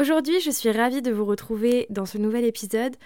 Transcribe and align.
Aujourd'hui 0.00 0.40
je 0.40 0.50
suis 0.50 0.70
ravie 0.70 1.02
de 1.02 1.12
vous 1.12 1.26
retrouver 1.26 1.86
dans 1.90 2.06
ce 2.06 2.16
nouvel 2.16 2.46
épisode 2.46 2.96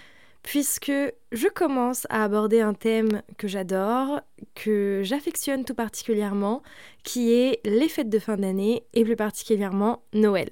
puisque 0.43 0.93
je 1.33 1.47
commence 1.49 2.07
à 2.09 2.23
aborder 2.23 2.61
un 2.61 2.73
thème 2.73 3.21
que 3.37 3.49
j'adore, 3.49 4.21
que 4.53 5.01
j'affectionne 5.03 5.65
tout 5.65 5.75
particulièrement, 5.75 6.63
qui 7.03 7.33
est 7.33 7.59
les 7.65 7.89
fêtes 7.89 8.07
de 8.07 8.17
fin 8.17 8.37
d'année 8.37 8.83
et 8.93 9.03
plus 9.03 9.17
particulièrement 9.17 10.03
Noël. 10.13 10.51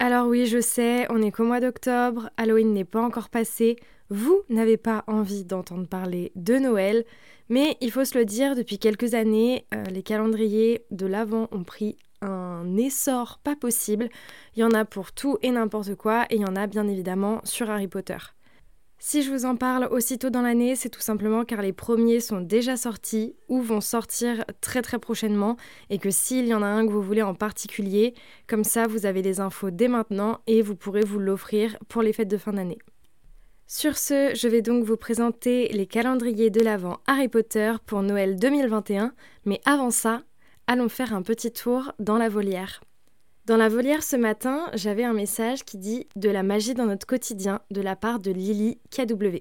Alors 0.00 0.26
oui, 0.26 0.46
je 0.46 0.60
sais, 0.60 1.06
on 1.10 1.22
est 1.22 1.30
qu'au 1.30 1.44
mois 1.44 1.60
d'octobre, 1.60 2.28
Halloween 2.38 2.72
n'est 2.72 2.84
pas 2.84 3.00
encore 3.00 3.28
passé, 3.28 3.76
vous 4.10 4.42
n'avez 4.48 4.78
pas 4.78 5.04
envie 5.06 5.44
d'entendre 5.44 5.86
parler 5.86 6.32
de 6.34 6.56
Noël, 6.56 7.04
mais 7.48 7.76
il 7.80 7.92
faut 7.92 8.04
se 8.04 8.18
le 8.18 8.24
dire, 8.24 8.56
depuis 8.56 8.80
quelques 8.80 9.14
années, 9.14 9.64
euh, 9.72 9.84
les 9.84 10.02
calendriers 10.02 10.82
de 10.90 11.06
l'Avent 11.06 11.46
ont 11.52 11.62
pris 11.62 11.96
un 12.20 12.76
essor 12.76 13.38
pas 13.42 13.56
possible. 13.56 14.08
Il 14.56 14.60
y 14.60 14.64
en 14.64 14.72
a 14.72 14.84
pour 14.84 15.12
tout 15.12 15.38
et 15.42 15.50
n'importe 15.50 15.94
quoi, 15.94 16.26
et 16.30 16.36
il 16.36 16.42
y 16.42 16.46
en 16.46 16.56
a 16.56 16.66
bien 16.66 16.88
évidemment 16.88 17.40
sur 17.44 17.70
Harry 17.70 17.88
Potter. 17.88 18.18
Si 19.00 19.22
je 19.22 19.30
vous 19.30 19.44
en 19.44 19.54
parle 19.54 19.86
aussitôt 19.92 20.28
dans 20.28 20.42
l'année, 20.42 20.74
c'est 20.74 20.88
tout 20.88 21.00
simplement 21.00 21.44
car 21.44 21.62
les 21.62 21.72
premiers 21.72 22.18
sont 22.18 22.40
déjà 22.40 22.76
sortis 22.76 23.36
ou 23.48 23.62
vont 23.62 23.80
sortir 23.80 24.44
très 24.60 24.82
très 24.82 24.98
prochainement 24.98 25.56
et 25.88 25.98
que 25.98 26.10
s'il 26.10 26.48
y 26.48 26.54
en 26.54 26.64
a 26.64 26.66
un 26.66 26.84
que 26.84 26.90
vous 26.90 27.02
voulez 27.02 27.22
en 27.22 27.34
particulier, 27.34 28.14
comme 28.48 28.64
ça 28.64 28.88
vous 28.88 29.06
avez 29.06 29.22
les 29.22 29.38
infos 29.38 29.70
dès 29.70 29.86
maintenant 29.86 30.40
et 30.48 30.62
vous 30.62 30.74
pourrez 30.74 31.04
vous 31.04 31.20
l'offrir 31.20 31.78
pour 31.88 32.02
les 32.02 32.12
fêtes 32.12 32.28
de 32.28 32.36
fin 32.36 32.52
d'année. 32.52 32.78
Sur 33.68 33.96
ce, 33.96 34.32
je 34.34 34.48
vais 34.48 34.62
donc 34.62 34.82
vous 34.82 34.96
présenter 34.96 35.68
les 35.68 35.86
calendriers 35.86 36.50
de 36.50 36.60
l'Avent 36.60 36.98
Harry 37.06 37.28
Potter 37.28 37.74
pour 37.86 38.02
Noël 38.02 38.36
2021, 38.36 39.12
mais 39.44 39.60
avant 39.64 39.92
ça, 39.92 40.22
allons 40.68 40.90
faire 40.90 41.14
un 41.14 41.22
petit 41.22 41.50
tour 41.50 41.92
dans 41.98 42.18
la 42.18 42.28
volière. 42.28 42.82
Dans 43.46 43.56
la 43.56 43.70
volière 43.70 44.02
ce 44.02 44.16
matin, 44.16 44.66
j'avais 44.74 45.02
un 45.02 45.14
message 45.14 45.64
qui 45.64 45.78
dit 45.78 46.06
De 46.14 46.28
la 46.28 46.42
magie 46.42 46.74
dans 46.74 46.84
notre 46.84 47.06
quotidien 47.06 47.60
de 47.70 47.80
la 47.80 47.96
part 47.96 48.20
de 48.20 48.30
Lily 48.30 48.78
KW. 48.94 49.38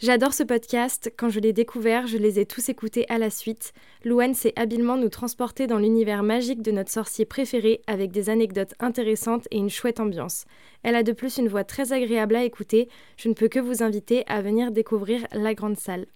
J'adore 0.00 0.34
ce 0.34 0.42
podcast. 0.42 1.12
Quand 1.16 1.28
je 1.28 1.38
l'ai 1.38 1.52
découvert, 1.52 2.08
je 2.08 2.18
les 2.18 2.40
ai 2.40 2.44
tous 2.44 2.68
écoutés 2.68 3.06
à 3.08 3.18
la 3.18 3.30
suite. 3.30 3.72
Louane 4.04 4.34
sait 4.34 4.52
habilement 4.56 4.96
nous 4.96 5.10
transporter 5.10 5.68
dans 5.68 5.78
l'univers 5.78 6.24
magique 6.24 6.60
de 6.60 6.72
notre 6.72 6.90
sorcier 6.90 7.24
préféré 7.24 7.80
avec 7.86 8.10
des 8.10 8.28
anecdotes 8.28 8.74
intéressantes 8.80 9.46
et 9.52 9.58
une 9.58 9.70
chouette 9.70 10.00
ambiance. 10.00 10.44
Elle 10.82 10.96
a 10.96 11.04
de 11.04 11.12
plus 11.12 11.36
une 11.36 11.46
voix 11.46 11.62
très 11.62 11.92
agréable 11.92 12.34
à 12.34 12.42
écouter. 12.42 12.88
Je 13.16 13.28
ne 13.28 13.34
peux 13.34 13.46
que 13.46 13.60
vous 13.60 13.84
inviter 13.84 14.24
à 14.26 14.42
venir 14.42 14.72
découvrir 14.72 15.24
la 15.30 15.54
grande 15.54 15.78
salle. 15.78 16.06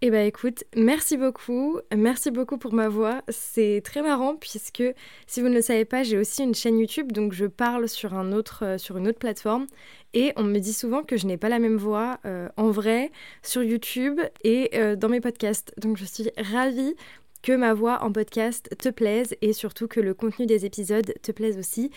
Eh 0.00 0.10
bien 0.10 0.24
écoute, 0.24 0.64
merci 0.76 1.16
beaucoup, 1.16 1.78
merci 1.96 2.30
beaucoup 2.30 2.58
pour 2.58 2.74
ma 2.74 2.88
voix. 2.88 3.22
C'est 3.28 3.80
très 3.82 4.02
marrant 4.02 4.36
puisque 4.36 4.82
si 5.26 5.40
vous 5.40 5.48
ne 5.48 5.54
le 5.54 5.62
savez 5.62 5.86
pas, 5.86 6.02
j'ai 6.02 6.18
aussi 6.18 6.42
une 6.42 6.54
chaîne 6.54 6.78
YouTube, 6.78 7.10
donc 7.12 7.32
je 7.32 7.46
parle 7.46 7.88
sur, 7.88 8.12
un 8.12 8.32
autre, 8.32 8.64
euh, 8.64 8.78
sur 8.78 8.98
une 8.98 9.08
autre 9.08 9.18
plateforme. 9.18 9.66
Et 10.12 10.32
on 10.36 10.42
me 10.42 10.58
dit 10.58 10.74
souvent 10.74 11.04
que 11.04 11.16
je 11.16 11.26
n'ai 11.26 11.38
pas 11.38 11.48
la 11.48 11.58
même 11.58 11.76
voix 11.76 12.18
euh, 12.26 12.48
en 12.56 12.70
vrai 12.70 13.12
sur 13.42 13.62
YouTube 13.62 14.20
et 14.42 14.70
euh, 14.74 14.94
dans 14.94 15.08
mes 15.08 15.20
podcasts. 15.20 15.72
Donc 15.78 15.96
je 15.96 16.04
suis 16.04 16.30
ravie 16.36 16.94
que 17.42 17.52
ma 17.52 17.72
voix 17.72 18.02
en 18.02 18.12
podcast 18.12 18.76
te 18.76 18.90
plaise 18.90 19.34
et 19.40 19.54
surtout 19.54 19.88
que 19.88 20.00
le 20.00 20.12
contenu 20.12 20.44
des 20.44 20.66
épisodes 20.66 21.14
te 21.22 21.32
plaise 21.32 21.56
aussi. 21.56 21.90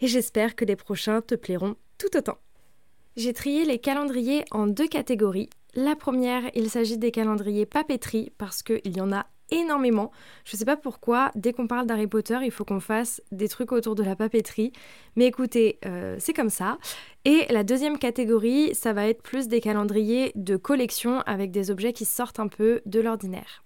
Et 0.00 0.08
j'espère 0.08 0.56
que 0.56 0.66
les 0.66 0.76
prochains 0.76 1.22
te 1.22 1.34
plairont 1.34 1.76
tout 1.96 2.14
autant. 2.16 2.36
J'ai 3.16 3.32
trié 3.32 3.64
les 3.64 3.78
calendriers 3.78 4.44
en 4.50 4.66
deux 4.66 4.88
catégories. 4.88 5.48
La 5.76 5.94
première, 5.94 6.44
il 6.54 6.70
s'agit 6.70 6.96
des 6.96 7.10
calendriers 7.10 7.66
papeterie 7.66 8.32
parce 8.38 8.62
qu'il 8.62 8.96
y 8.96 9.00
en 9.02 9.12
a 9.12 9.26
énormément. 9.50 10.10
Je 10.46 10.56
ne 10.56 10.58
sais 10.58 10.64
pas 10.64 10.78
pourquoi, 10.78 11.30
dès 11.34 11.52
qu'on 11.52 11.66
parle 11.66 11.86
d'Harry 11.86 12.06
Potter, 12.06 12.38
il 12.42 12.50
faut 12.50 12.64
qu'on 12.64 12.80
fasse 12.80 13.20
des 13.30 13.46
trucs 13.46 13.72
autour 13.72 13.94
de 13.94 14.02
la 14.02 14.16
papeterie. 14.16 14.72
Mais 15.16 15.26
écoutez, 15.26 15.78
euh, 15.84 16.16
c'est 16.18 16.32
comme 16.32 16.48
ça. 16.48 16.78
Et 17.26 17.44
la 17.50 17.62
deuxième 17.62 17.98
catégorie, 17.98 18.74
ça 18.74 18.94
va 18.94 19.06
être 19.06 19.20
plus 19.20 19.48
des 19.48 19.60
calendriers 19.60 20.32
de 20.34 20.56
collection 20.56 21.20
avec 21.26 21.50
des 21.50 21.70
objets 21.70 21.92
qui 21.92 22.06
sortent 22.06 22.40
un 22.40 22.48
peu 22.48 22.80
de 22.86 23.00
l'ordinaire. 23.00 23.62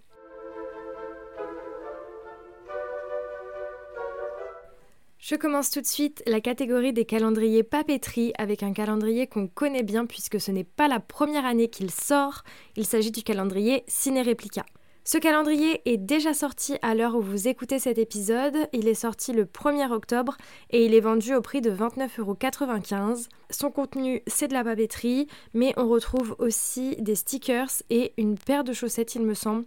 Je 5.30 5.36
commence 5.36 5.70
tout 5.70 5.80
de 5.80 5.86
suite 5.86 6.24
la 6.26 6.40
catégorie 6.40 6.92
des 6.92 7.04
calendriers 7.04 7.62
papeterie 7.62 8.32
avec 8.36 8.64
un 8.64 8.72
calendrier 8.72 9.28
qu'on 9.28 9.46
connaît 9.46 9.84
bien 9.84 10.04
puisque 10.04 10.40
ce 10.40 10.50
n'est 10.50 10.64
pas 10.64 10.88
la 10.88 10.98
première 10.98 11.44
année 11.44 11.68
qu'il 11.68 11.92
sort, 11.92 12.42
il 12.74 12.84
s'agit 12.84 13.12
du 13.12 13.22
calendrier 13.22 13.84
Ciné 13.86 14.22
Replica. 14.22 14.66
Ce 15.04 15.18
calendrier 15.18 15.82
est 15.84 15.98
déjà 15.98 16.34
sorti 16.34 16.78
à 16.82 16.96
l'heure 16.96 17.14
où 17.14 17.20
vous 17.20 17.46
écoutez 17.46 17.78
cet 17.78 17.98
épisode, 17.98 18.56
il 18.72 18.88
est 18.88 18.94
sorti 18.94 19.32
le 19.32 19.44
1er 19.44 19.92
octobre 19.92 20.36
et 20.70 20.84
il 20.84 20.94
est 20.94 21.00
vendu 21.00 21.32
au 21.36 21.40
prix 21.42 21.60
de 21.60 21.70
29,95€. 21.70 23.28
Son 23.50 23.70
contenu 23.70 24.22
c'est 24.26 24.48
de 24.48 24.52
la 24.52 24.64
papeterie 24.64 25.28
mais 25.54 25.72
on 25.76 25.88
retrouve 25.88 26.34
aussi 26.40 26.96
des 26.96 27.14
stickers 27.14 27.70
et 27.88 28.14
une 28.18 28.36
paire 28.36 28.64
de 28.64 28.72
chaussettes 28.72 29.14
il 29.14 29.22
me 29.22 29.34
semble. 29.34 29.64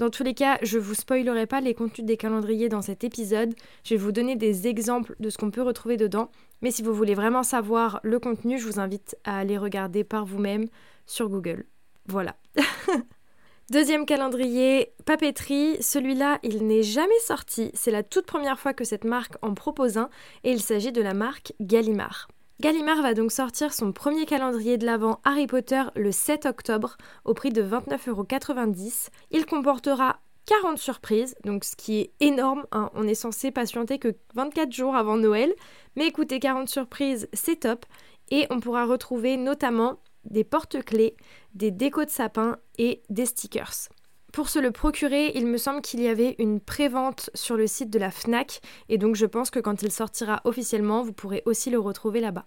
Dans 0.00 0.08
tous 0.08 0.24
les 0.24 0.32
cas, 0.32 0.56
je 0.62 0.78
vous 0.78 0.94
spoilerai 0.94 1.44
pas 1.44 1.60
les 1.60 1.74
contenus 1.74 2.06
des 2.06 2.16
calendriers 2.16 2.70
dans 2.70 2.80
cet 2.80 3.04
épisode. 3.04 3.54
Je 3.84 3.92
vais 3.92 4.00
vous 4.00 4.12
donner 4.12 4.34
des 4.34 4.66
exemples 4.66 5.14
de 5.20 5.28
ce 5.28 5.36
qu'on 5.36 5.50
peut 5.50 5.60
retrouver 5.60 5.98
dedans. 5.98 6.30
Mais 6.62 6.70
si 6.70 6.82
vous 6.82 6.94
voulez 6.94 7.14
vraiment 7.14 7.42
savoir 7.42 8.00
le 8.02 8.18
contenu, 8.18 8.58
je 8.58 8.66
vous 8.66 8.80
invite 8.80 9.18
à 9.24 9.36
aller 9.36 9.58
regarder 9.58 10.02
par 10.02 10.24
vous-même 10.24 10.68
sur 11.04 11.28
Google. 11.28 11.66
Voilà. 12.06 12.36
Deuxième 13.70 14.06
calendrier, 14.06 14.94
papeterie. 15.04 15.76
Celui-là, 15.82 16.38
il 16.42 16.66
n'est 16.66 16.82
jamais 16.82 17.20
sorti. 17.26 17.70
C'est 17.74 17.90
la 17.90 18.02
toute 18.02 18.24
première 18.24 18.58
fois 18.58 18.72
que 18.72 18.84
cette 18.84 19.04
marque 19.04 19.34
en 19.42 19.52
propose 19.52 19.98
un 19.98 20.08
et 20.44 20.50
il 20.50 20.62
s'agit 20.62 20.92
de 20.92 21.02
la 21.02 21.12
marque 21.12 21.52
Gallimard. 21.60 22.28
Gallimard 22.60 23.00
va 23.00 23.14
donc 23.14 23.32
sortir 23.32 23.72
son 23.72 23.90
premier 23.90 24.26
calendrier 24.26 24.76
de 24.76 24.84
l'Avent 24.84 25.18
Harry 25.24 25.46
Potter 25.46 25.82
le 25.96 26.12
7 26.12 26.44
octobre 26.44 26.98
au 27.24 27.32
prix 27.32 27.48
de 27.48 27.62
29,90€. 27.62 29.08
Il 29.30 29.46
comportera 29.46 30.20
40 30.44 30.76
surprises, 30.76 31.34
donc 31.42 31.64
ce 31.64 31.74
qui 31.74 32.00
est 32.00 32.12
énorme. 32.20 32.66
Hein. 32.72 32.90
On 32.92 33.08
est 33.08 33.14
censé 33.14 33.50
patienter 33.50 33.98
que 33.98 34.14
24 34.34 34.72
jours 34.72 34.94
avant 34.94 35.16
Noël. 35.16 35.54
Mais 35.96 36.06
écoutez, 36.06 36.38
40 36.38 36.68
surprises, 36.68 37.30
c'est 37.32 37.60
top. 37.60 37.86
Et 38.30 38.46
on 38.50 38.60
pourra 38.60 38.84
retrouver 38.84 39.38
notamment 39.38 39.98
des 40.24 40.44
porte-clés, 40.44 41.16
des 41.54 41.70
décos 41.70 42.04
de 42.04 42.10
sapin 42.10 42.58
et 42.76 43.00
des 43.08 43.24
stickers. 43.24 43.88
Pour 44.32 44.48
se 44.48 44.58
le 44.60 44.70
procurer, 44.70 45.32
il 45.34 45.46
me 45.46 45.58
semble 45.58 45.80
qu'il 45.80 46.00
y 46.00 46.08
avait 46.08 46.36
une 46.38 46.60
prévente 46.60 47.30
sur 47.34 47.56
le 47.56 47.66
site 47.66 47.90
de 47.90 47.98
la 47.98 48.10
FNAC 48.10 48.60
et 48.88 48.96
donc 48.96 49.16
je 49.16 49.26
pense 49.26 49.50
que 49.50 49.58
quand 49.58 49.82
il 49.82 49.90
sortira 49.90 50.40
officiellement, 50.44 51.02
vous 51.02 51.12
pourrez 51.12 51.42
aussi 51.46 51.70
le 51.70 51.80
retrouver 51.80 52.20
là-bas. 52.20 52.44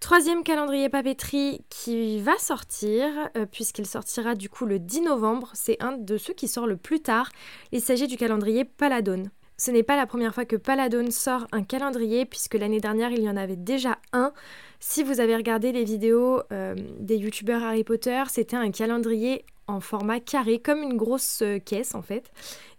Troisième 0.00 0.44
calendrier 0.44 0.88
papeterie 0.88 1.64
qui 1.70 2.20
va 2.20 2.38
sortir, 2.38 3.08
euh, 3.36 3.46
puisqu'il 3.46 3.84
sortira 3.84 4.36
du 4.36 4.48
coup 4.48 4.64
le 4.64 4.78
10 4.78 5.02
novembre, 5.02 5.50
c'est 5.54 5.82
un 5.82 5.92
de 5.92 6.16
ceux 6.16 6.34
qui 6.34 6.46
sort 6.46 6.68
le 6.68 6.76
plus 6.76 7.00
tard. 7.00 7.30
Il 7.72 7.80
s'agit 7.80 8.06
du 8.06 8.16
calendrier 8.16 8.64
Paladone. 8.64 9.30
Ce 9.56 9.72
n'est 9.72 9.82
pas 9.82 9.96
la 9.96 10.06
première 10.06 10.32
fois 10.32 10.44
que 10.44 10.54
Paladone 10.54 11.10
sort 11.10 11.48
un 11.50 11.64
calendrier, 11.64 12.26
puisque 12.26 12.54
l'année 12.54 12.78
dernière 12.78 13.10
il 13.10 13.22
y 13.22 13.28
en 13.28 13.36
avait 13.36 13.56
déjà 13.56 13.98
un. 14.12 14.32
Si 14.78 15.02
vous 15.02 15.18
avez 15.18 15.34
regardé 15.34 15.72
les 15.72 15.82
vidéos 15.82 16.42
euh, 16.52 16.76
des 17.00 17.16
youtubeurs 17.16 17.64
Harry 17.64 17.82
Potter, 17.82 18.22
c'était 18.28 18.56
un 18.56 18.70
calendrier 18.70 19.44
format 19.80 20.20
carré, 20.20 20.58
comme 20.58 20.82
une 20.82 20.96
grosse 20.96 21.42
euh, 21.42 21.58
caisse 21.58 21.94
en 21.94 22.02
fait. 22.02 22.30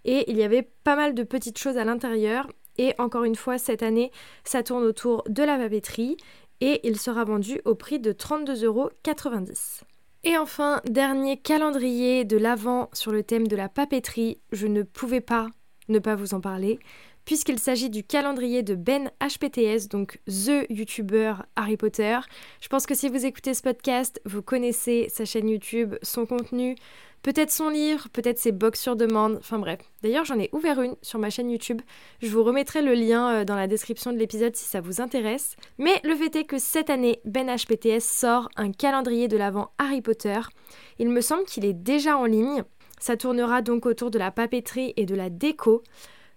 Et 0.06 0.30
il 0.32 0.38
y 0.38 0.44
avait 0.44 0.70
pas 0.84 0.96
mal 0.96 1.14
de 1.14 1.24
petites 1.24 1.58
choses 1.58 1.78
à 1.78 1.86
l'intérieur. 1.86 2.48
Et 2.78 2.94
encore 2.98 3.24
une 3.24 3.36
fois, 3.36 3.58
cette 3.58 3.84
année, 3.84 4.12
ça 4.44 4.64
tourne 4.64 4.84
autour 4.84 5.24
de 5.28 5.44
la 5.44 5.58
papeterie 5.58 6.18
et 6.62 6.80
il 6.88 6.98
sera 6.98 7.24
vendu 7.24 7.62
au 7.66 7.76
prix 7.76 8.00
de 8.00 8.12
32,90€. 8.12 9.82
Et 10.24 10.38
enfin, 10.38 10.82
dernier 10.86 11.38
calendrier 11.38 12.26
de 12.26 12.38
l'Avent 12.38 12.90
sur 12.94 13.12
le 13.12 13.24
thème 13.24 13.48
de 13.48 13.56
la 13.56 13.70
papeterie, 13.70 14.42
je 14.52 14.68
ne 14.68 14.84
pouvais 14.84 15.22
pas 15.22 15.48
ne 15.90 16.00
pas 16.00 16.16
vous 16.16 16.34
en 16.34 16.40
parler 16.42 16.80
puisqu'il 17.25 17.60
s'agit 17.60 17.89
du 17.89 18.04
calendrier 18.04 18.63
de 18.63 18.75
Ben 18.75 19.12
HPTS, 19.21 19.88
donc 19.89 20.19
The 20.27 20.66
YouTuber 20.69 21.33
Harry 21.56 21.77
Potter. 21.77 22.19
Je 22.62 22.68
pense 22.68 22.86
que 22.86 22.95
si 22.95 23.10
vous 23.10 23.25
écoutez 23.25 23.54
ce 23.54 23.62
podcast, 23.62 24.21
vous 24.25 24.42
connaissez 24.42 25.07
sa 25.10 25.25
chaîne 25.25 25.50
YouTube, 25.50 25.95
son 26.01 26.25
contenu. 26.25 26.75
Peut-être 27.21 27.51
son 27.51 27.68
livre, 27.68 28.07
peut-être 28.13 28.39
ses 28.39 28.54
box 28.54 28.80
sur 28.80 28.95
demande, 28.95 29.36
enfin 29.39 29.60
bref. 29.60 29.80
D'ailleurs, 30.04 30.24
j'en 30.24 30.39
ai 30.39 30.50
ouvert 30.54 30.81
une 30.81 30.95
sur 31.01 31.19
ma 31.19 31.30
chaîne 31.30 31.51
YouTube. 31.51 31.81
Je 32.21 32.30
vous 32.30 32.44
remettrai 32.44 32.81
le 32.81 32.94
lien 32.94 33.30
euh, 33.30 33.45
dans 33.45 33.56
la 33.56 33.68
description 33.68 34.13
de 34.13 34.18
l'épisode 34.18 34.56
si 34.56 34.66
ça 34.66 34.80
vous 34.80 35.01
intéresse. 35.01 35.57
Mais 35.77 36.00
le 36.06 36.16
fait 36.16 36.33
est 36.38 36.45
que 36.45 36.57
cette 36.57 36.89
année, 36.89 37.19
Ben 37.25 37.54
HPTS 37.54 38.00
sort 38.00 38.48
un 38.56 38.71
calendrier 38.71 39.27
de 39.27 39.36
l'avant 39.36 39.71
Harry 39.77 40.01
Potter. 40.01 40.39
Il 40.98 41.10
me 41.10 41.19
semble 41.19 41.44
qu'il 41.44 41.66
est 41.66 41.74
déjà 41.74 42.18
en 42.18 42.25
ligne. 42.25 42.63
Ça 43.01 43.18
tournera 43.18 43.62
donc 43.62 43.86
autour 43.86 44.12
de 44.12 44.19
la 44.19 44.31
papeterie 44.31 44.94
et 44.95 45.06
de 45.06 45.16
la 45.16 45.30
déco. 45.30 45.83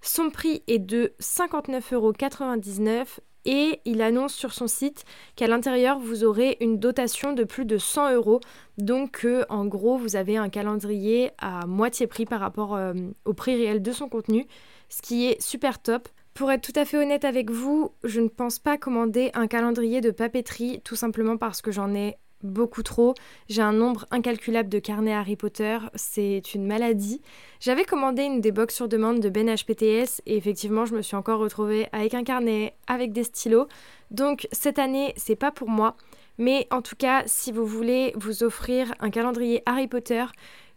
Son 0.03 0.31
prix 0.31 0.63
est 0.67 0.81
de 0.81 1.15
59,99€ 1.21 3.21
et 3.45 3.81
il 3.85 4.03
annonce 4.03 4.35
sur 4.35 4.53
son 4.53 4.67
site 4.67 5.05
qu'à 5.37 5.47
l'intérieur 5.47 5.99
vous 5.99 6.25
aurez 6.25 6.57
une 6.61 6.79
dotation 6.79 7.33
de 7.33 7.45
plus 7.45 7.65
de 7.65 7.79
100 7.79 8.15
euros. 8.15 8.41
Donc 8.79 9.27
en 9.49 9.67
gros 9.67 9.97
vous 9.97 10.17
avez 10.17 10.37
un 10.37 10.49
calendrier 10.49 11.31
à 11.39 11.67
moitié 11.67 12.09
prix 12.09 12.27
par 12.27 12.41
rapport 12.41 12.75
euh, 12.75 12.95
au 13.25 13.33
prix 13.33 13.55
réel 13.55 13.81
de 13.81 13.93
son 13.93 14.09
contenu, 14.09 14.47
ce 14.89 15.03
qui 15.03 15.27
est 15.27 15.41
super 15.41 15.81
top. 15.81 16.09
Pour 16.35 16.51
être 16.51 16.63
tout 16.63 16.81
à 16.81 16.85
fait 16.85 16.97
honnête 16.97 17.25
avec 17.25 17.51
vous, 17.51 17.93
je 18.05 18.21
ne 18.21 18.29
pense 18.29 18.59
pas 18.59 18.79
commander 18.79 19.31
un 19.35 19.47
calendrier 19.47 20.01
de 20.01 20.11
papeterie 20.11 20.81
tout 20.83 20.97
simplement 20.97 21.37
parce 21.37 21.63
que 21.63 21.71
j'en 21.71 21.95
ai 21.95 22.17
beaucoup 22.43 22.83
trop. 22.83 23.15
J'ai 23.49 23.63
un 23.63 23.73
nombre 23.73 24.07
incalculable 24.11 24.69
de 24.69 24.79
carnets 24.79 25.15
Harry 25.15 25.37
Potter, 25.37 25.79
c'est 25.95 26.55
une 26.55 26.67
maladie. 26.67 27.21
J'avais 27.61 27.85
commandé 27.85 28.23
une 28.23 28.41
des 28.41 28.53
box 28.53 28.75
sur 28.75 28.89
demande 28.89 29.21
de 29.21 29.29
Ben 29.29 29.55
HPTS 29.55 30.23
et 30.27 30.37
effectivement, 30.37 30.85
je 30.85 30.95
me 30.95 31.03
suis 31.03 31.17
encore 31.17 31.39
retrouvée 31.39 31.87
avec 31.93 32.15
un 32.15 32.25
carnet, 32.25 32.75
avec 32.87 33.13
des 33.13 33.25
stylos. 33.25 33.69
Donc 34.11 34.49
cette 34.53 34.79
année, 34.79 35.15
c'est 35.17 35.37
pas 35.37 35.51
pour 35.51 35.69
moi. 35.69 35.97
Mais 36.39 36.67
en 36.71 36.83
tout 36.83 36.97
cas, 36.97 37.23
si 37.27 37.53
vous 37.53 37.67
voulez 37.67 38.13
vous 38.17 38.43
offrir 38.43 38.95
un 39.01 39.11
calendrier 39.11 39.63
Harry 39.67 39.87
Potter, 39.87 40.25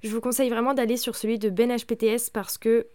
je 0.03 0.09
vous 0.09 0.21
conseille 0.21 0.50
vraiment 0.50 0.73
d'aller 0.73 0.97
sur 0.97 1.15
celui 1.15 1.39
de 1.39 1.50
Ben 1.50 1.75
HPTS 1.75 2.29
parce 2.31 2.57
que 2.57 2.88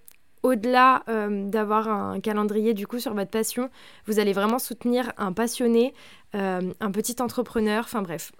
au-delà 0.42 1.02
euh, 1.08 1.48
d'avoir 1.48 1.88
un 1.88 2.20
calendrier 2.20 2.74
du 2.74 2.86
coup 2.86 2.98
sur 2.98 3.14
votre 3.14 3.30
passion, 3.30 3.70
vous 4.06 4.18
allez 4.18 4.32
vraiment 4.32 4.58
soutenir 4.58 5.12
un 5.18 5.32
passionné, 5.32 5.92
euh, 6.34 6.72
un 6.80 6.90
petit 6.90 7.16
entrepreneur, 7.20 7.84
enfin 7.84 8.02
bref, 8.02 8.32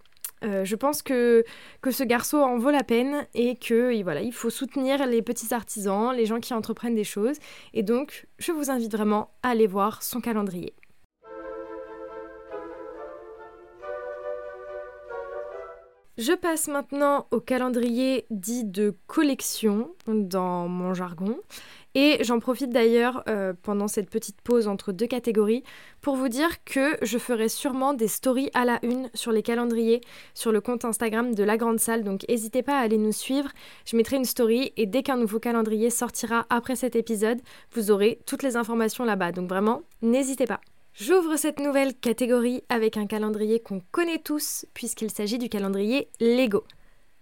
euh, 0.45 0.65
je 0.65 0.77
pense 0.77 1.03
que, 1.03 1.45
que 1.83 1.91
ce 1.91 2.05
garçon 2.05 2.39
en 2.39 2.59
vaut 2.59 2.71
la 2.71 2.83
peine 2.83 3.27
et 3.35 3.57
que 3.57 4.03
voilà, 4.03 4.23
il 4.23 4.33
faut 4.33 4.51
soutenir 4.51 5.07
les 5.07 5.23
petits 5.23 5.53
artisans, 5.53 6.15
les 6.15 6.27
gens 6.27 6.41
qui 6.41 6.55
entreprennent 6.55 6.95
des 6.95 7.05
choses. 7.05 7.37
Et 7.75 7.83
donc, 7.83 8.27
je 8.39 8.53
vous 8.53 8.71
invite 8.71 8.93
vraiment 8.93 9.31
à 9.43 9.51
aller 9.51 9.67
voir 9.67 10.03
son 10.03 10.21
calendrier. 10.21 10.75
Je 16.21 16.35
passe 16.35 16.69
maintenant 16.69 17.27
au 17.31 17.41
calendrier 17.41 18.27
dit 18.29 18.65
de 18.65 18.95
collection 19.07 19.95
dans 20.07 20.69
mon 20.69 20.93
jargon. 20.93 21.39
Et 21.95 22.19
j'en 22.21 22.41
profite 22.41 22.69
d'ailleurs 22.69 23.23
euh, 23.27 23.55
pendant 23.63 23.89
cette 23.89 24.11
petite 24.11 24.39
pause 24.43 24.69
entre 24.69 24.93
deux 24.93 25.07
catégories 25.07 25.63
pour 26.03 26.17
vous 26.17 26.29
dire 26.29 26.63
que 26.65 26.99
je 27.01 27.17
ferai 27.17 27.49
sûrement 27.49 27.95
des 27.95 28.07
stories 28.07 28.51
à 28.53 28.67
la 28.67 28.81
une 28.83 29.09
sur 29.15 29.33
les 29.33 29.43
calendriers 29.43 30.03
sur 30.35 30.53
le 30.53 30.61
compte 30.61 30.85
Instagram 30.85 31.35
de 31.35 31.43
la 31.43 31.57
Grande 31.57 31.81
Salle. 31.81 32.05
Donc 32.05 32.27
n'hésitez 32.29 32.63
pas 32.63 32.79
à 32.79 32.83
aller 32.83 32.99
nous 32.99 33.13
suivre. 33.13 33.49
Je 33.87 33.97
mettrai 33.97 34.17
une 34.17 34.27
story 34.27 34.75
et 34.77 34.85
dès 34.85 35.03
qu'un 35.03 35.17
nouveau 35.17 35.39
calendrier 35.39 35.89
sortira 35.89 36.45
après 36.51 36.77
cet 36.77 36.97
épisode, 36.97 37.41
vous 37.73 37.91
aurez 37.91 38.19
toutes 38.27 38.43
les 38.43 38.57
informations 38.59 39.05
là-bas. 39.05 39.33
Donc 39.33 39.49
vraiment, 39.49 39.81
n'hésitez 40.03 40.45
pas. 40.45 40.61
J'ouvre 41.01 41.37
cette 41.37 41.61
nouvelle 41.61 41.95
catégorie 41.95 42.63
avec 42.69 42.99
un 42.99 43.07
calendrier 43.07 43.59
qu'on 43.59 43.81
connaît 43.91 44.19
tous 44.19 44.67
puisqu'il 44.75 45.11
s'agit 45.11 45.39
du 45.39 45.49
calendrier 45.49 46.11
Lego. 46.21 46.63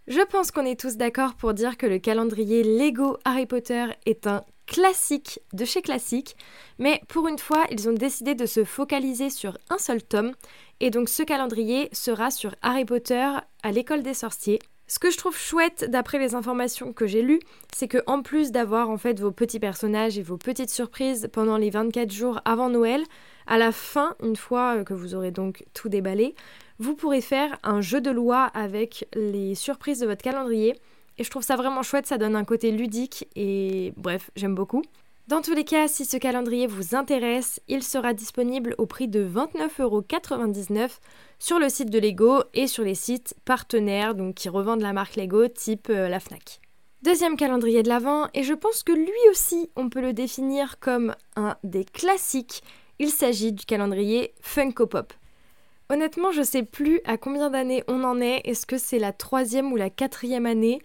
Je 0.09 0.21
pense 0.21 0.51
qu'on 0.51 0.67
est 0.67 0.81
tous 0.81 0.97
d'accord 0.97 1.37
pour 1.37 1.55
dire 1.55 1.77
que 1.77 1.87
le 1.87 2.01
calendrier 2.01 2.65
Lego 2.65 3.19
Harry 3.25 3.47
Potter 3.47 3.85
est 4.05 4.27
un 4.27 4.43
classique 4.67 5.39
de 5.53 5.65
chez 5.65 5.81
classique, 5.81 6.37
mais 6.81 7.01
pour 7.07 7.29
une 7.29 7.39
fois, 7.39 7.67
ils 7.71 7.89
ont 7.89 7.93
décidé 7.93 8.35
de 8.35 8.47
se 8.47 8.65
focaliser 8.65 9.31
sur 9.31 9.57
un 9.71 9.79
seul 9.79 10.03
tome, 10.03 10.33
et 10.81 10.91
donc 10.91 11.09
ce 11.09 11.23
calendrier 11.23 11.89
sera 11.93 12.33
sur 12.33 12.57
Harry 12.63 12.85
Potter 12.85 13.29
à 13.63 13.71
l'école 13.71 14.03
des 14.03 14.13
sorciers. 14.13 14.59
Ce 14.91 14.99
que 14.99 15.11
je 15.11 15.19
trouve 15.19 15.37
chouette 15.37 15.85
d'après 15.89 16.19
les 16.19 16.35
informations 16.35 16.95
que 16.95 17.07
j'ai 17.07 17.21
lues, 17.21 17.41
c'est 17.77 17.89
que 17.89 18.03
en 18.07 18.23
plus 18.23 18.53
d'avoir 18.53 18.89
en 18.89 18.97
fait 18.97 19.21
vos 19.21 19.31
petits 19.31 19.61
personnages 19.61 20.19
et 20.19 20.23
vos 20.23 20.39
petites 20.39 20.71
surprises 20.71 21.29
pendant 21.31 21.59
les 21.59 21.69
24 21.69 22.11
jours 22.11 22.41
avant 22.47 22.71
Noël, 22.71 23.05
à 23.49 23.59
la 23.59 23.73
fin, 23.73 24.15
une 24.23 24.37
fois 24.37 24.85
que 24.85 24.95
vous 24.95 25.15
aurez 25.15 25.33
donc 25.33 25.65
tout 25.75 25.89
déballé, 25.89 26.35
vous 26.79 26.95
pourrez 26.95 27.21
faire 27.21 27.59
un 27.65 27.81
jeu 27.81 28.01
de 28.01 28.11
loi 28.11 28.45
avec 28.55 29.09
les 29.15 29.57
surprises 29.57 30.01
de 30.01 30.07
votre 30.07 30.23
calendrier 30.23 30.77
et 31.19 31.25
je 31.25 31.31
trouve 31.31 31.43
ça 31.43 31.57
vraiment 31.57 31.83
chouette, 31.83 32.07
ça 32.07 32.19
donne 32.19 32.37
un 32.37 32.45
côté 32.45 32.71
ludique 32.71 33.27
et 33.35 33.93
bref, 33.97 34.31
j'aime 34.37 34.55
beaucoup. 34.55 34.83
Dans 35.27 35.43
tous 35.43 35.53
les 35.53 35.65
cas, 35.65 35.89
si 35.89 36.05
ce 36.05 36.17
calendrier 36.17 36.67
vous 36.67 36.95
intéresse, 36.95 37.61
il 37.69 37.83
sera 37.83 38.15
disponible 38.15 38.75
au 38.79 38.87
prix 38.87 39.09
de 39.09 39.29
29,99€ 39.29 40.91
sur 41.39 41.59
le 41.59 41.69
site 41.69 41.91
de 41.91 41.99
Lego 41.99 42.45
et 42.55 42.67
sur 42.67 42.85
les 42.85 42.95
sites 42.95 43.35
partenaires 43.45 44.15
donc 44.15 44.37
qui 44.37 44.49
revendent 44.49 44.81
la 44.81 44.93
marque 44.93 45.17
Lego 45.17 45.49
type 45.49 45.89
euh, 45.91 46.09
la 46.09 46.21
Fnac. 46.21 46.61
Deuxième 47.03 47.37
calendrier 47.37 47.83
de 47.83 47.89
l'Avent, 47.89 48.29
et 48.35 48.43
je 48.43 48.55
pense 48.55 48.83
que 48.83 48.93
lui 48.93 49.31
aussi 49.31 49.71
on 49.77 49.89
peut 49.89 50.01
le 50.01 50.13
définir 50.13 50.79
comme 50.79 51.15
un 51.37 51.57
des 51.63 51.85
classiques, 51.85 52.63
il 52.99 53.11
s'agit 53.11 53.53
du 53.53 53.65
calendrier 53.65 54.35
Funko 54.41 54.87
Pop. 54.87 55.13
Honnêtement, 55.91 56.33
je 56.33 56.43
sais 56.43 56.65
plus 56.65 57.01
à 57.05 57.17
combien 57.17 57.51
d'années 57.51 57.83
on 57.89 58.05
en 58.05 58.21
est, 58.21 58.43
est-ce 58.45 58.67
que 58.67 58.77
c'est 58.77 58.99
la 58.99 59.13
troisième 59.13 59.73
ou 59.73 59.77
la 59.77 59.91
quatrième 59.91 60.47
année? 60.47 60.81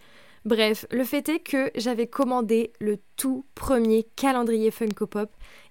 Bref, 0.46 0.86
le 0.92 1.04
fait 1.04 1.28
est 1.30 1.40
que 1.40 1.72
j'avais 1.76 2.08
commandé 2.08 2.72
le 2.80 3.00
tout 3.18 3.46
premier 3.56 4.06
calendrier 4.16 4.72
Funko 4.72 5.08
Pop 5.08 5.30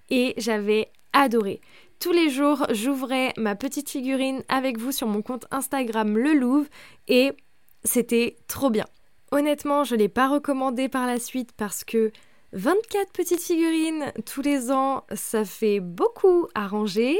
et 0.09 0.33
j'avais 0.37 0.91
adoré. 1.13 1.61
Tous 1.99 2.11
les 2.11 2.29
jours, 2.29 2.65
j'ouvrais 2.71 3.33
ma 3.37 3.55
petite 3.55 3.89
figurine 3.89 4.43
avec 4.49 4.77
vous 4.77 4.91
sur 4.91 5.07
mon 5.07 5.21
compte 5.21 5.45
Instagram 5.51 6.17
Le 6.17 6.33
Louvre 6.33 6.67
et 7.07 7.31
c'était 7.83 8.35
trop 8.47 8.69
bien. 8.69 8.85
Honnêtement, 9.31 9.83
je 9.83 9.95
ne 9.95 9.99
l'ai 9.99 10.09
pas 10.09 10.27
recommandé 10.27 10.89
par 10.89 11.07
la 11.07 11.19
suite 11.19 11.51
parce 11.55 11.83
que 11.83 12.11
24 12.53 13.11
petites 13.11 13.41
figurines 13.41 14.11
tous 14.25 14.41
les 14.41 14.71
ans, 14.71 15.05
ça 15.13 15.43
fait 15.43 15.79
beaucoup 15.79 16.47
à 16.55 16.67
ranger, 16.67 17.19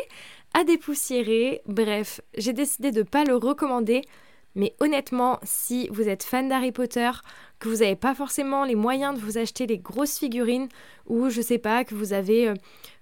à 0.54 0.64
dépoussiérer. 0.64 1.62
Bref, 1.66 2.22
j'ai 2.38 2.54
décidé 2.54 2.92
de 2.92 3.00
ne 3.00 3.04
pas 3.04 3.24
le 3.24 3.36
recommander 3.36 4.04
mais 4.56 4.76
honnêtement, 4.80 5.40
si 5.44 5.88
vous 5.92 6.08
êtes 6.08 6.24
fan 6.24 6.48
d'Harry 6.48 6.72
Potter, 6.72 7.10
que 7.60 7.70
vous 7.70 7.78
n'avez 7.78 7.96
pas 7.96 8.14
forcément 8.14 8.66
les 8.66 8.76
moyens 8.76 9.16
de 9.16 9.20
vous 9.20 9.38
acheter 9.38 9.66
les 9.66 9.80
grosses 9.80 10.20
figurines, 10.20 10.70
ou 11.08 11.30
je 11.30 11.42
sais 11.42 11.58
pas, 11.58 11.84
que 11.84 11.96
vous 11.96 12.14
avez 12.14 12.50
euh, 12.50 12.54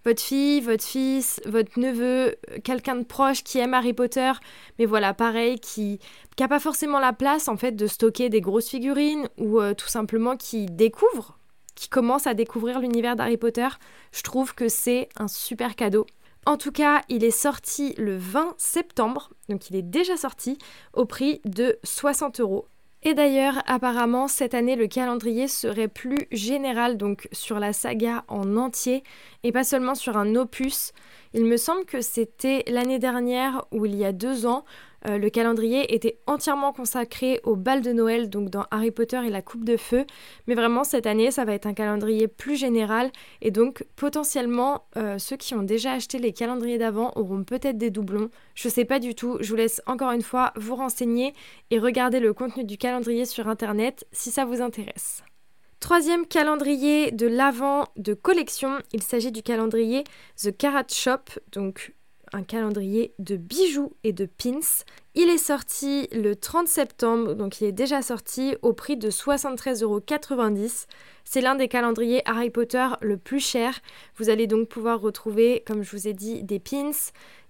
votre 0.05 0.21
fille, 0.21 0.61
votre 0.61 0.83
fils, 0.83 1.41
votre 1.45 1.77
neveu, 1.77 2.35
quelqu'un 2.63 2.95
de 2.95 3.03
proche 3.03 3.43
qui 3.43 3.59
aime 3.59 3.73
Harry 3.73 3.93
Potter, 3.93 4.31
mais 4.79 4.85
voilà, 4.85 5.13
pareil, 5.13 5.59
qui 5.59 5.99
n'a 6.39 6.47
pas 6.47 6.59
forcément 6.59 6.99
la 6.99 7.13
place 7.13 7.47
en 7.47 7.57
fait 7.57 7.73
de 7.73 7.85
stocker 7.85 8.29
des 8.29 8.41
grosses 8.41 8.69
figurines, 8.69 9.27
ou 9.37 9.59
euh, 9.59 9.73
tout 9.73 9.89
simplement 9.89 10.37
qui 10.37 10.67
découvre, 10.67 11.37
qui 11.75 11.89
commence 11.89 12.27
à 12.27 12.33
découvrir 12.33 12.79
l'univers 12.79 13.15
d'Harry 13.15 13.37
Potter, 13.37 13.67
je 14.11 14.21
trouve 14.21 14.53
que 14.53 14.69
c'est 14.69 15.09
un 15.17 15.27
super 15.27 15.75
cadeau. 15.75 16.05
En 16.45 16.57
tout 16.57 16.71
cas, 16.71 17.01
il 17.07 17.23
est 17.23 17.29
sorti 17.29 17.93
le 17.97 18.17
20 18.17 18.55
septembre, 18.57 19.29
donc 19.47 19.69
il 19.69 19.75
est 19.75 19.83
déjà 19.83 20.17
sorti, 20.17 20.57
au 20.93 21.05
prix 21.05 21.39
de 21.45 21.77
60 21.83 22.39
euros. 22.39 22.65
Et 23.03 23.15
d'ailleurs, 23.15 23.63
apparemment, 23.65 24.27
cette 24.27 24.53
année, 24.53 24.75
le 24.75 24.87
calendrier 24.87 25.47
serait 25.47 25.87
plus 25.87 26.27
général, 26.31 26.97
donc 26.97 27.27
sur 27.31 27.59
la 27.59 27.73
saga 27.73 28.23
en 28.27 28.57
entier, 28.57 29.03
et 29.43 29.51
pas 29.51 29.63
seulement 29.63 29.95
sur 29.95 30.17
un 30.17 30.35
opus. 30.35 30.93
Il 31.33 31.45
me 31.45 31.57
semble 31.57 31.85
que 31.85 32.01
c'était 32.01 32.63
l'année 32.67 32.99
dernière 32.99 33.65
ou 33.71 33.87
il 33.87 33.95
y 33.95 34.05
a 34.05 34.11
deux 34.11 34.45
ans, 34.45 34.65
euh, 35.07 35.17
le 35.17 35.29
calendrier 35.29 35.93
était 35.93 36.19
entièrement 36.27 36.73
consacré 36.73 37.39
au 37.43 37.55
bal 37.55 37.81
de 37.81 37.91
Noël, 37.91 38.29
donc 38.29 38.49
dans 38.49 38.65
Harry 38.71 38.91
Potter 38.91 39.19
et 39.25 39.29
la 39.29 39.41
Coupe 39.41 39.65
de 39.65 39.77
Feu. 39.77 40.05
Mais 40.47 40.55
vraiment, 40.55 40.83
cette 40.83 41.07
année, 41.07 41.31
ça 41.31 41.45
va 41.45 41.53
être 41.53 41.65
un 41.65 41.73
calendrier 41.73 42.27
plus 42.27 42.55
général. 42.55 43.11
Et 43.41 43.51
donc, 43.51 43.85
potentiellement, 43.95 44.85
euh, 44.97 45.17
ceux 45.17 45.37
qui 45.37 45.55
ont 45.55 45.63
déjà 45.63 45.93
acheté 45.93 46.19
les 46.19 46.33
calendriers 46.33 46.77
d'avant 46.77 47.11
auront 47.15 47.43
peut-être 47.43 47.77
des 47.77 47.89
doublons. 47.89 48.29
Je 48.55 48.69
sais 48.69 48.85
pas 48.85 48.99
du 48.99 49.15
tout. 49.15 49.37
Je 49.41 49.49
vous 49.49 49.55
laisse 49.55 49.81
encore 49.85 50.11
une 50.11 50.21
fois 50.21 50.53
vous 50.55 50.75
renseigner 50.75 51.33
et 51.69 51.79
regarder 51.79 52.19
le 52.19 52.33
contenu 52.33 52.63
du 52.63 52.77
calendrier 52.77 53.25
sur 53.25 53.47
Internet 53.47 54.05
si 54.11 54.31
ça 54.31 54.45
vous 54.45 54.61
intéresse. 54.61 55.23
Troisième 55.79 56.27
calendrier 56.27 57.11
de 57.11 57.25
l'avant 57.25 57.85
de 57.97 58.13
collection, 58.13 58.77
il 58.93 59.01
s'agit 59.01 59.31
du 59.31 59.41
calendrier 59.41 60.03
The 60.37 60.55
Carrot 60.55 60.87
Shop, 60.89 61.39
un 62.33 62.43
calendrier 62.43 63.13
de 63.19 63.35
bijoux 63.35 63.93
et 64.03 64.13
de 64.13 64.25
pins. 64.25 64.83
Il 65.15 65.29
est 65.29 65.37
sorti 65.37 66.07
le 66.11 66.35
30 66.35 66.67
septembre, 66.67 67.33
donc 67.33 67.59
il 67.59 67.65
est 67.67 67.71
déjà 67.71 68.01
sorti 68.01 68.55
au 68.61 68.73
prix 68.73 68.97
de 68.97 69.09
73,90€. 69.09 70.85
C'est 71.23 71.41
l'un 71.41 71.55
des 71.55 71.67
calendriers 71.67 72.21
Harry 72.25 72.49
Potter 72.49 72.87
le 73.01 73.17
plus 73.17 73.39
cher. 73.39 73.79
Vous 74.15 74.29
allez 74.29 74.47
donc 74.47 74.69
pouvoir 74.69 75.01
retrouver, 75.01 75.63
comme 75.67 75.83
je 75.83 75.91
vous 75.91 76.07
ai 76.07 76.13
dit, 76.13 76.43
des 76.43 76.59
pins, 76.59 76.91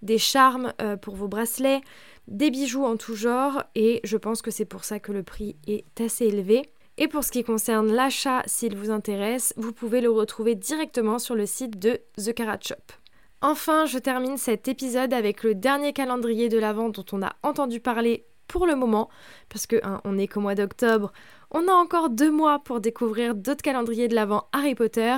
des 0.02 0.18
charmes 0.18 0.74
euh, 0.82 0.98
pour 0.98 1.16
vos 1.16 1.28
bracelets, 1.28 1.82
des 2.28 2.50
bijoux 2.50 2.86
en 2.86 2.98
tout 2.98 3.16
genre, 3.16 3.64
et 3.76 4.00
je 4.04 4.18
pense 4.18 4.42
que 4.42 4.52
c'est 4.52 4.66
pour 4.66 4.84
ça 4.84 5.00
que 5.00 5.12
le 5.12 5.24
prix 5.24 5.56
est 5.68 5.86
assez 6.02 6.26
élevé. 6.26 6.64
Et 6.98 7.08
pour 7.08 7.24
ce 7.24 7.32
qui 7.32 7.44
concerne 7.44 7.92
l'achat, 7.92 8.44
s'il 8.46 8.76
vous 8.76 8.92
intéresse, 8.92 9.54
vous 9.58 9.72
pouvez 9.72 10.02
le 10.02 10.12
retrouver 10.12 10.56
directement 10.56 11.20
sur 11.20 11.36
le 11.36 11.46
site 11.46 11.80
de 11.80 12.00
The 12.18 12.34
Carrot 12.34 12.60
Shop. 12.62 13.01
Enfin, 13.44 13.88
je 13.88 13.98
termine 13.98 14.38
cet 14.38 14.68
épisode 14.68 15.14
avec 15.14 15.42
le 15.42 15.56
dernier 15.56 15.94
calendrier 15.94 16.48
de 16.48 16.60
l'Avent 16.60 16.90
dont 16.90 17.06
on 17.12 17.24
a 17.24 17.36
entendu 17.42 17.80
parler 17.80 18.28
pour 18.48 18.68
le 18.68 18.76
moment, 18.76 19.10
parce 19.50 19.66
que 19.66 19.78
hein, 19.84 20.00
on 20.04 20.20
est 20.20 20.28
qu'au 20.28 20.42
mois 20.42 20.54
d'octobre, 20.54 21.12
on 21.50 21.68
a 21.68 21.72
encore 21.72 22.12
deux 22.12 22.30
mois 22.30 22.60
pour 22.60 22.82
découvrir 22.82 23.34
d'autres 23.34 23.64
calendriers 23.64 24.08
de 24.08 24.14
l'Avent 24.14 24.48
Harry 24.52 24.76
Potter. 24.76 25.16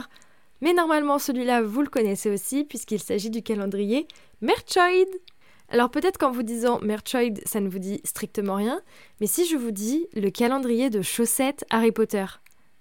Mais 0.61 0.71
normalement, 0.71 1.19
celui-là, 1.19 1.63
vous 1.63 1.81
le 1.81 1.89
connaissez 1.89 2.29
aussi, 2.29 2.63
puisqu'il 2.63 3.01
s'agit 3.01 3.29
du 3.29 3.43
calendrier 3.43 4.07
Merchoid. 4.39 5.09
Alors 5.67 5.89
peut-être 5.89 6.17
qu'en 6.17 6.31
vous 6.31 6.43
disant 6.43 6.79
Merchoid, 6.81 7.41
ça 7.45 7.59
ne 7.59 7.67
vous 7.67 7.79
dit 7.79 7.99
strictement 8.05 8.55
rien, 8.55 8.79
mais 9.19 9.27
si 9.27 9.45
je 9.45 9.57
vous 9.57 9.71
dis 9.71 10.07
le 10.13 10.29
calendrier 10.29 10.89
de 10.89 11.01
chaussettes 11.01 11.65
Harry 11.71 11.91
Potter, 11.91 12.25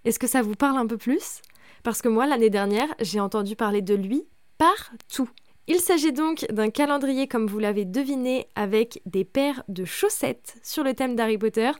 est-ce 0.05 0.21
que 0.21 0.29
ça 0.29 0.43
vous 0.43 0.55
parle 0.55 0.79
un 0.79 0.87
peu 0.87 0.99
plus? 0.99 1.43
Parce 1.83 2.01
que 2.01 2.09
moi, 2.09 2.27
l'année 2.27 2.51
dernière, 2.51 2.95
j'ai 3.01 3.19
entendu 3.19 3.57
parler 3.57 3.83
de 3.83 3.95
lui 3.95 4.25
partout. 4.63 5.29
Il 5.67 5.81
s'agit 5.81 6.13
donc 6.13 6.47
d'un 6.51 6.71
calendrier, 6.71 7.27
comme 7.27 7.49
vous 7.49 7.59
l'avez 7.59 7.85
deviné, 7.85 8.47
avec 8.55 9.03
des 9.07 9.25
paires 9.25 9.65
de 9.67 9.85
chaussettes 9.85 10.57
sur 10.63 10.85
le 10.85 10.95
thème 10.95 11.17
d'Harry 11.17 11.37
Potter, 11.37 11.73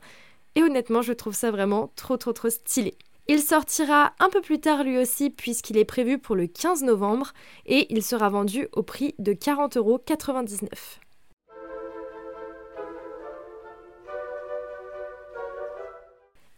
et 0.55 0.63
honnêtement, 0.63 1.01
je 1.01 1.13
trouve 1.13 1.33
ça 1.33 1.49
vraiment 1.49 1.91
trop 1.95 2.17
trop 2.17 2.33
trop 2.33 2.49
stylé. 2.49 2.95
Il 3.29 3.39
sortira 3.39 4.11
un 4.19 4.29
peu 4.29 4.41
plus 4.41 4.59
tard 4.59 4.83
lui 4.83 4.97
aussi 4.97 5.29
puisqu'il 5.29 5.77
est 5.77 5.85
prévu 5.85 6.17
pour 6.17 6.35
le 6.35 6.45
15 6.45 6.83
novembre 6.83 7.31
et 7.65 7.87
il 7.89 8.03
sera 8.03 8.27
vendu 8.27 8.67
au 8.73 8.83
prix 8.83 9.15
de 9.17 9.31
40,99€. 9.31 10.67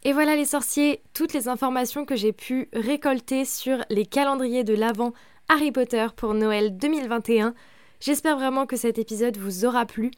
Et 0.08 0.14
voilà 0.14 0.36
les 0.36 0.46
sorciers, 0.46 1.02
toutes 1.16 1.34
les 1.34 1.48
informations 1.48 2.06
que 2.06 2.16
j'ai 2.16 2.32
pu 2.32 2.70
récolter 2.74 3.44
sur 3.44 3.80
les 3.90 4.06
calendriers 4.06 4.64
de 4.64 4.76
l'Avent 4.76 5.14
Harry 5.50 5.72
Potter 5.72 6.06
pour 6.16 6.36
Noël 6.36 6.78
2021. 6.78 7.56
J'espère 8.00 8.38
vraiment 8.38 8.68
que 8.68 8.76
cet 8.76 9.00
épisode 9.00 9.36
vous 9.38 9.66
aura 9.66 9.88
plu. 9.88 10.12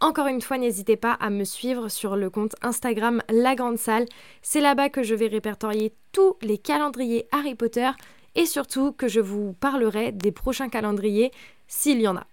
Encore 0.00 0.26
une 0.26 0.42
fois, 0.42 0.58
n'hésitez 0.58 0.98
pas 0.98 1.14
à 1.14 1.30
me 1.30 1.44
suivre 1.44 1.88
sur 1.88 2.16
le 2.16 2.28
compte 2.28 2.54
Instagram 2.60 3.22
La 3.30 3.54
Grande 3.54 3.78
Salle. 3.78 4.04
C'est 4.42 4.60
là-bas 4.60 4.90
que 4.90 5.02
je 5.02 5.14
vais 5.14 5.28
répertorier 5.28 5.94
tous 6.12 6.36
les 6.42 6.58
calendriers 6.58 7.26
Harry 7.32 7.54
Potter 7.54 7.88
et 8.34 8.44
surtout 8.44 8.92
que 8.92 9.08
je 9.08 9.20
vous 9.20 9.54
parlerai 9.54 10.12
des 10.12 10.32
prochains 10.32 10.68
calendriers 10.68 11.30
s'il 11.66 12.02
y 12.02 12.08
en 12.08 12.16
a. 12.18 12.26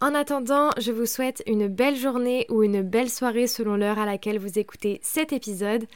En 0.00 0.14
attendant, 0.14 0.70
je 0.78 0.92
vous 0.92 1.06
souhaite 1.06 1.42
une 1.46 1.68
belle 1.68 1.96
journée 1.96 2.46
ou 2.48 2.62
une 2.62 2.80
belle 2.80 3.10
soirée 3.10 3.46
selon 3.46 3.76
l'heure 3.76 3.98
à 3.98 4.06
laquelle 4.06 4.38
vous 4.38 4.58
écoutez 4.58 5.00
cet 5.02 5.34
épisode. 5.34 5.86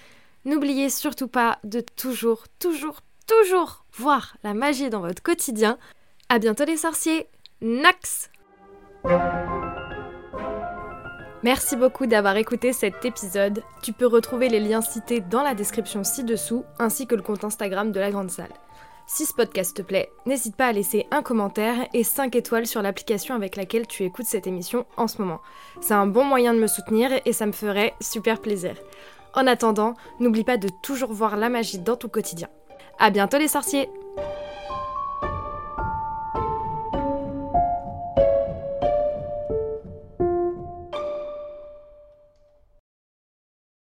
N'oubliez 0.45 0.89
surtout 0.89 1.29
pas 1.29 1.59
de 1.65 1.81
toujours, 1.81 2.45
toujours, 2.59 3.01
toujours 3.27 3.85
voir 3.93 4.37
la 4.43 4.55
magie 4.55 4.89
dans 4.89 5.01
votre 5.01 5.23
quotidien. 5.23 5.79
À 6.29 6.39
bientôt 6.39 6.65
les 6.65 6.79
sorciers. 6.79 7.27
Nax 7.61 8.31
Merci 11.43 11.77
beaucoup 11.77 12.07
d'avoir 12.07 12.37
écouté 12.37 12.73
cet 12.73 13.05
épisode. 13.05 13.63
Tu 13.83 13.93
peux 13.93 14.07
retrouver 14.07 14.49
les 14.49 14.61
liens 14.61 14.81
cités 14.81 15.21
dans 15.21 15.43
la 15.43 15.55
description 15.55 16.05
ci-dessous, 16.05 16.65
ainsi 16.79 17.07
que 17.07 17.15
le 17.15 17.23
compte 17.23 17.45
Instagram 17.45 17.93
de 17.93 18.01
la 18.01 18.11
Grande 18.11 18.31
Salle. 18.31 18.53
Si 19.07 19.27
ce 19.27 19.35
podcast 19.35 19.77
te 19.77 19.83
plaît, 19.83 20.11
n'hésite 20.25 20.55
pas 20.55 20.69
à 20.69 20.73
laisser 20.73 21.07
un 21.11 21.23
commentaire 21.23 21.89
et 21.93 22.05
5 22.05 22.37
étoiles 22.37 22.67
sur 22.67 22.81
l'application 22.81 23.35
avec 23.35 23.57
laquelle 23.57 23.87
tu 23.87 24.05
écoutes 24.05 24.27
cette 24.27 24.47
émission 24.47 24.87
en 24.97 25.09
ce 25.09 25.21
moment. 25.21 25.41
C'est 25.81 25.95
un 25.95 26.07
bon 26.07 26.25
moyen 26.25 26.55
de 26.55 26.61
me 26.61 26.67
soutenir 26.67 27.11
et 27.25 27.33
ça 27.33 27.47
me 27.47 27.53
ferait 27.53 27.95
super 28.01 28.41
plaisir. 28.41 28.75
En 29.35 29.47
attendant, 29.47 29.95
n'oublie 30.19 30.45
pas 30.45 30.57
de 30.57 30.69
toujours 30.83 31.13
voir 31.13 31.37
la 31.37 31.49
magie 31.49 31.79
dans 31.79 31.97
ton 31.97 32.09
quotidien. 32.09 32.49
À 32.99 33.11
bientôt 33.11 33.39
les 33.39 33.49
sorciers 33.49 33.89